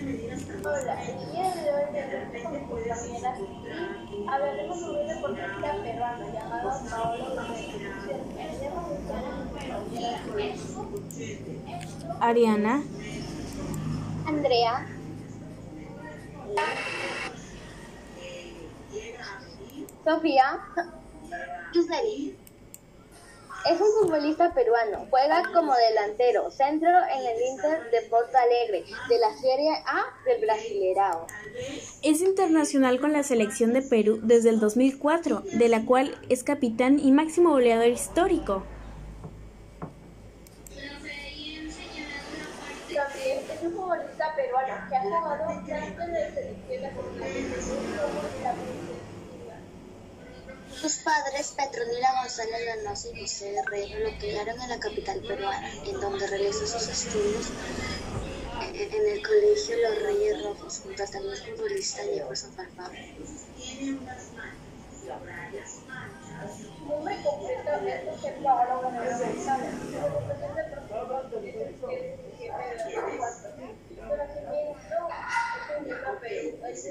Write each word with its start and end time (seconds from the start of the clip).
Hola, 0.00 1.04
el 1.04 1.30
día 1.30 1.54
de 1.54 1.74
hoy 1.74 1.84
me 1.92 2.42
con 2.42 2.52
mis 2.52 2.62
compañeras 2.62 3.38
y 3.38 4.26
hablaremos 4.26 4.80
sobre 4.80 5.02
un 5.02 5.08
deportista 5.08 5.82
peruano 5.82 6.32
llamado 6.32 6.70
Paolo 6.90 7.36
Ariana. 12.18 12.82
Andrea. 14.26 14.86
Sofía. 20.02 20.60
Yuseli. 21.74 22.36
Es 23.66 23.78
un 23.78 23.88
futbolista 24.00 24.54
peruano. 24.54 25.06
Juega 25.10 25.42
como 25.52 25.74
delantero, 25.74 26.50
centro 26.50 26.88
en 26.88 27.26
el 27.26 27.42
Inter 27.50 27.90
de 27.90 28.02
Porto 28.08 28.36
Alegre, 28.38 28.84
de 29.08 29.18
la 29.18 29.36
Serie 29.36 29.70
A 29.86 30.06
del 30.24 30.40
Brasileirao. 30.40 31.26
Es 32.02 32.22
internacional 32.22 33.00
con 33.00 33.12
la 33.12 33.22
selección 33.22 33.74
de 33.74 33.82
Perú 33.82 34.18
desde 34.22 34.48
el 34.48 34.60
2004, 34.60 35.42
de 35.52 35.68
la 35.68 35.84
cual 35.84 36.16
es 36.30 36.42
capitán 36.42 36.98
y 36.98 37.12
máximo 37.12 37.50
goleador 37.50 37.88
histórico. 37.88 38.62
También 42.94 43.38
es 43.52 43.62
un 43.62 43.72
futbolista 43.72 44.34
peruano 44.34 44.74
que 44.88 44.96
ha 44.96 45.00
jugado 45.02 45.36
tanto 45.36 46.02
en 46.02 46.12
la 46.12 46.30
selección 46.30 46.82
nacional 46.82 47.20
de 47.20 47.42
Perú 47.42 47.76
como 48.00 48.20
en 48.26 48.42
la 48.42 48.54
sus 50.80 50.96
padres, 50.96 51.54
Petronila 51.56 52.22
González 52.22 52.64
Lanosa 52.64 53.08
y 53.12 53.20
José 53.20 53.52
Guerrero, 53.52 54.10
lo 54.10 54.18
criaron 54.18 54.60
en 54.60 54.70
la 54.70 54.80
capital 54.80 55.20
peruana, 55.20 55.70
en 55.84 56.00
donde 56.00 56.26
realizó 56.26 56.66
sus 56.66 56.88
estudios 56.88 57.50
en 58.72 59.08
el 59.08 59.22
Colegio 59.22 59.76
Los 59.82 60.02
Reyes 60.02 60.42
Rojos, 60.42 60.80
junto 60.82 61.02
al 61.02 61.10
también 61.10 61.36
futbolista 61.36 62.02
Jefferson 62.02 62.52
Farfán. 62.52 62.92
González, 66.88 67.20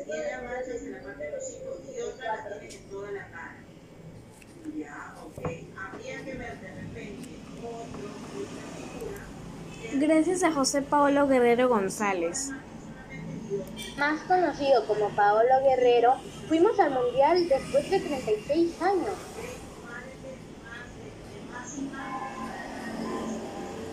Tiene 0.06 0.38
manchas 0.44 0.84
en 0.84 0.92
la 0.92 1.02
parte 1.02 1.23
de 1.23 1.32
los 1.32 1.50
hijos 1.50 1.80
y 1.95 2.02
otras 2.02 2.60
tiene 2.60 2.76
en 2.76 2.90
toda 2.90 3.12
la. 3.12 3.39
Gracias 9.94 10.44
a 10.44 10.52
José 10.52 10.82
Paolo 10.82 11.28
Guerrero 11.28 11.68
González. 11.68 12.52
Más 13.98 14.22
conocido 14.22 14.86
como 14.86 15.10
Paolo 15.10 15.50
Guerrero, 15.64 16.14
fuimos 16.48 16.80
al 16.80 16.92
Mundial 16.92 17.50
después 17.50 17.90
de 17.90 18.00
36 18.00 18.82
años. 18.82 19.10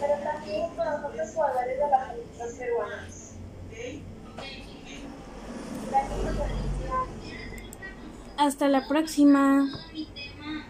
Pero 0.01 0.15
también 0.23 0.69
con 0.77 0.87
los 0.87 1.05
otros 1.05 1.31
jugadores 1.35 1.79
de 1.79 1.91
la 1.91 2.11
selección 2.11 2.59
peruana. 2.59 3.09
Hasta 8.37 8.69
la 8.69 8.87
próxima. 8.87 9.67